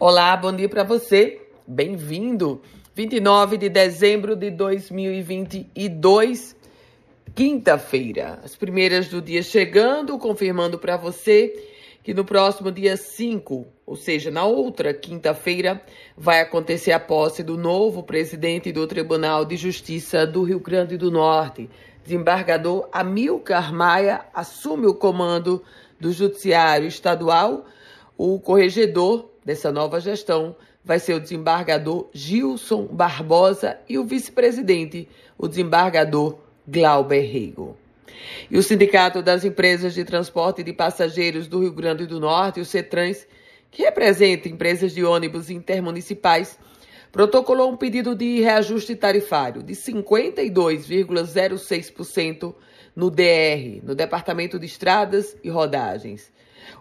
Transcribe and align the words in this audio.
Olá, 0.00 0.36
bom 0.36 0.54
dia 0.54 0.68
para 0.68 0.84
você. 0.84 1.40
Bem-vindo. 1.66 2.62
29 2.94 3.56
de 3.56 3.68
dezembro 3.68 4.36
de 4.36 4.48
2022, 4.48 6.54
quinta-feira. 7.34 8.38
As 8.44 8.54
primeiras 8.54 9.08
do 9.08 9.20
dia 9.20 9.42
chegando, 9.42 10.16
confirmando 10.16 10.78
para 10.78 10.96
você 10.96 11.52
que 12.04 12.14
no 12.14 12.24
próximo 12.24 12.70
dia 12.70 12.96
5, 12.96 13.66
ou 13.84 13.96
seja, 13.96 14.30
na 14.30 14.44
outra 14.44 14.94
quinta-feira, 14.94 15.82
vai 16.16 16.42
acontecer 16.42 16.92
a 16.92 17.00
posse 17.00 17.42
do 17.42 17.56
novo 17.56 18.04
presidente 18.04 18.70
do 18.70 18.86
Tribunal 18.86 19.44
de 19.44 19.56
Justiça 19.56 20.24
do 20.24 20.44
Rio 20.44 20.60
Grande 20.60 20.96
do 20.96 21.10
Norte. 21.10 21.68
Desembargador 22.04 22.88
Amilcar 22.92 23.74
Maia 23.74 24.26
assume 24.32 24.86
o 24.86 24.94
comando 24.94 25.60
do 25.98 26.12
Judiciário 26.12 26.86
Estadual. 26.86 27.66
O 28.16 28.38
corregedor 28.38 29.28
dessa 29.48 29.72
nova 29.72 29.98
gestão 29.98 30.54
vai 30.84 30.98
ser 30.98 31.14
o 31.14 31.20
desembargador 31.20 32.10
Gilson 32.12 32.84
Barbosa 32.84 33.78
e 33.88 33.96
o 33.96 34.04
vice-presidente, 34.04 35.08
o 35.38 35.48
desembargador 35.48 36.38
Glauber 36.68 37.22
Rego. 37.22 37.74
E 38.50 38.58
o 38.58 38.62
Sindicato 38.62 39.22
das 39.22 39.46
Empresas 39.46 39.94
de 39.94 40.04
Transporte 40.04 40.62
de 40.62 40.74
Passageiros 40.74 41.48
do 41.48 41.60
Rio 41.60 41.72
Grande 41.72 42.04
do 42.04 42.20
Norte, 42.20 42.60
o 42.60 42.64
CETRANS, 42.66 43.26
que 43.70 43.84
representa 43.84 44.50
empresas 44.50 44.92
de 44.92 45.02
ônibus 45.02 45.48
intermunicipais, 45.48 46.58
protocolou 47.10 47.72
um 47.72 47.76
pedido 47.76 48.14
de 48.14 48.42
reajuste 48.42 48.94
tarifário 48.94 49.62
de 49.62 49.72
52,06% 49.72 52.54
no 52.94 53.10
DR, 53.10 53.80
no 53.82 53.94
Departamento 53.94 54.58
de 54.58 54.66
Estradas 54.66 55.34
e 55.42 55.48
Rodagens. 55.48 56.30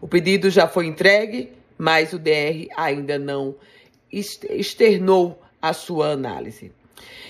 O 0.00 0.08
pedido 0.08 0.50
já 0.50 0.66
foi 0.66 0.86
entregue 0.86 1.54
mas 1.78 2.12
o 2.12 2.18
DR 2.18 2.68
ainda 2.76 3.18
não 3.18 3.54
externou 4.10 5.40
a 5.60 5.72
sua 5.72 6.10
análise. 6.10 6.72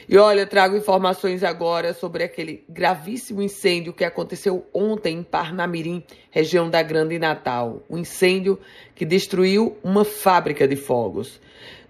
E 0.08 0.16
olha, 0.16 0.46
trago 0.46 0.76
informações 0.76 1.42
agora 1.42 1.92
sobre 1.92 2.22
aquele 2.22 2.62
gravíssimo 2.68 3.42
incêndio 3.42 3.92
que 3.92 4.04
aconteceu 4.04 4.64
ontem 4.72 5.18
em 5.18 5.22
Parnamirim, 5.22 6.04
região 6.30 6.70
da 6.70 6.80
Grande 6.80 7.18
Natal. 7.18 7.82
Um 7.90 7.98
incêndio 7.98 8.58
que 8.94 9.04
destruiu 9.04 9.76
uma 9.82 10.04
fábrica 10.04 10.68
de 10.68 10.76
fogos. 10.76 11.40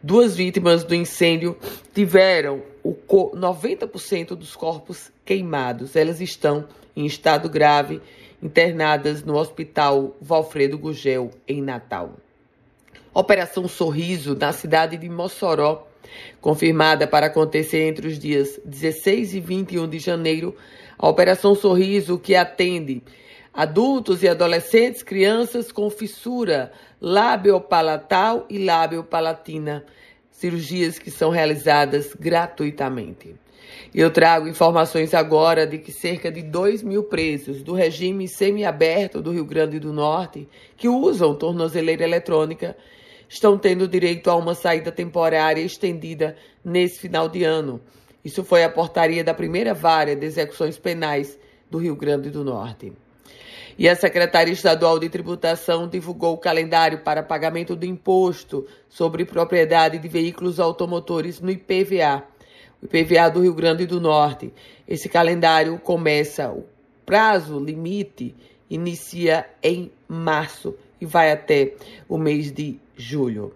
Duas 0.02 0.34
vítimas 0.34 0.82
do 0.82 0.94
incêndio 0.94 1.58
tiveram 1.92 2.62
o 2.82 2.94
90% 2.94 4.28
dos 4.28 4.56
corpos 4.56 5.10
queimados. 5.22 5.94
Elas 5.94 6.20
estão 6.20 6.66
em 6.96 7.04
estado 7.04 7.50
grave, 7.50 8.00
internadas 8.42 9.22
no 9.22 9.36
Hospital 9.36 10.16
Valfredo 10.22 10.78
Gugel, 10.78 11.30
em 11.46 11.60
Natal. 11.60 12.14
Operação 13.18 13.66
Sorriso, 13.66 14.36
na 14.36 14.52
cidade 14.52 14.98
de 14.98 15.08
Mossoró, 15.08 15.88
confirmada 16.38 17.06
para 17.06 17.28
acontecer 17.28 17.88
entre 17.88 18.08
os 18.08 18.18
dias 18.18 18.60
16 18.62 19.36
e 19.36 19.40
21 19.40 19.88
de 19.88 19.98
janeiro. 19.98 20.54
A 20.98 21.08
Operação 21.08 21.54
Sorriso, 21.54 22.18
que 22.18 22.34
atende 22.34 23.02
adultos 23.54 24.22
e 24.22 24.28
adolescentes, 24.28 25.02
crianças 25.02 25.72
com 25.72 25.88
fissura 25.88 26.70
labiopalatal 27.00 28.44
e 28.50 28.62
labiopalatina, 28.62 29.86
cirurgias 30.30 30.98
que 30.98 31.10
são 31.10 31.30
realizadas 31.30 32.14
gratuitamente. 32.20 33.34
Eu 33.94 34.10
trago 34.10 34.46
informações 34.46 35.14
agora 35.14 35.66
de 35.66 35.78
que 35.78 35.90
cerca 35.90 36.30
de 36.30 36.42
2 36.42 36.82
mil 36.82 37.04
presos 37.04 37.62
do 37.62 37.72
regime 37.72 38.28
semiaberto 38.28 39.22
do 39.22 39.32
Rio 39.32 39.46
Grande 39.46 39.78
do 39.80 39.90
Norte, 39.90 40.46
que 40.76 40.86
usam 40.86 41.34
tornozeleira 41.34 42.04
eletrônica, 42.04 42.76
estão 43.28 43.58
tendo 43.58 43.88
direito 43.88 44.30
a 44.30 44.36
uma 44.36 44.54
saída 44.54 44.92
temporária 44.92 45.60
estendida 45.60 46.36
nesse 46.64 46.98
final 46.98 47.28
de 47.28 47.44
ano. 47.44 47.80
Isso 48.24 48.42
foi 48.42 48.64
a 48.64 48.68
portaria 48.68 49.22
da 49.22 49.34
primeira 49.34 49.72
vara 49.72 50.16
de 50.16 50.26
execuções 50.26 50.78
penais 50.78 51.38
do 51.70 51.78
Rio 51.78 51.94
Grande 51.94 52.30
do 52.30 52.44
Norte. 52.44 52.92
E 53.78 53.88
a 53.88 53.94
Secretaria 53.94 54.54
Estadual 54.54 54.98
de 54.98 55.08
Tributação 55.08 55.86
divulgou 55.86 56.34
o 56.34 56.38
calendário 56.38 57.00
para 57.00 57.22
pagamento 57.22 57.76
do 57.76 57.84
imposto 57.84 58.66
sobre 58.88 59.24
propriedade 59.24 59.98
de 59.98 60.08
veículos 60.08 60.58
automotores 60.58 61.40
no 61.40 61.50
IPVA, 61.50 62.24
o 62.82 62.86
IPVA 62.86 63.30
do 63.30 63.42
Rio 63.42 63.52
Grande 63.52 63.86
do 63.86 64.00
Norte. 64.00 64.52
Esse 64.88 65.08
calendário 65.08 65.78
começa, 65.78 66.50
o 66.50 66.64
prazo 67.06 67.58
limite 67.58 68.34
inicia 68.68 69.46
em 69.62 69.92
março 70.08 70.74
e 71.00 71.06
vai 71.06 71.30
até 71.30 71.74
o 72.08 72.18
mês 72.18 72.52
de 72.52 72.78
julho. 72.96 73.54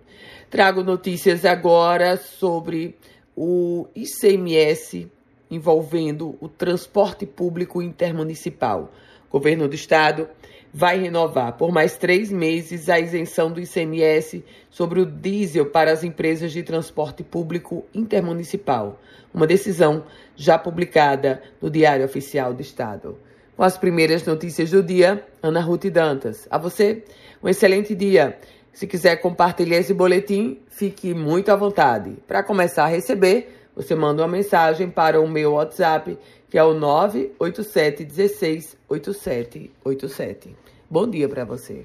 Trago 0.48 0.84
notícias 0.84 1.44
agora 1.44 2.16
sobre 2.16 2.96
o 3.36 3.88
ICMS 3.94 5.10
envolvendo 5.50 6.36
o 6.40 6.48
transporte 6.48 7.26
público 7.26 7.82
intermunicipal. 7.82 8.92
O 9.28 9.32
governo 9.32 9.66
do 9.66 9.74
estado 9.74 10.28
vai 10.72 11.00
renovar 11.00 11.54
por 11.54 11.72
mais 11.72 11.96
três 11.96 12.30
meses 12.30 12.88
a 12.88 13.00
isenção 13.00 13.50
do 13.50 13.60
ICMS 13.60 14.44
sobre 14.70 15.00
o 15.00 15.06
diesel 15.06 15.66
para 15.66 15.90
as 15.90 16.04
empresas 16.04 16.52
de 16.52 16.62
transporte 16.62 17.24
público 17.24 17.84
intermunicipal. 17.92 19.00
Uma 19.34 19.46
decisão 19.46 20.04
já 20.36 20.56
publicada 20.56 21.42
no 21.60 21.68
Diário 21.68 22.04
Oficial 22.04 22.54
do 22.54 22.62
Estado. 22.62 23.18
Com 23.60 23.64
as 23.64 23.76
primeiras 23.76 24.24
notícias 24.24 24.70
do 24.70 24.82
dia, 24.82 25.22
Ana 25.42 25.60
Ruth 25.60 25.84
Dantas. 25.90 26.48
A 26.50 26.56
você, 26.56 27.04
um 27.42 27.48
excelente 27.50 27.94
dia. 27.94 28.38
Se 28.72 28.86
quiser 28.86 29.16
compartilhar 29.16 29.76
esse 29.76 29.92
boletim, 29.92 30.62
fique 30.66 31.12
muito 31.12 31.52
à 31.52 31.56
vontade. 31.56 32.16
Para 32.26 32.42
começar 32.42 32.84
a 32.84 32.88
receber, 32.88 33.54
você 33.76 33.94
manda 33.94 34.22
uma 34.22 34.28
mensagem 34.28 34.88
para 34.88 35.20
o 35.20 35.28
meu 35.28 35.52
WhatsApp, 35.52 36.18
que 36.48 36.56
é 36.56 36.64
o 36.64 36.72
987 36.72 38.02
16 38.02 38.78
8787. 38.88 40.56
Bom 40.88 41.06
dia 41.06 41.28
para 41.28 41.44
você. 41.44 41.84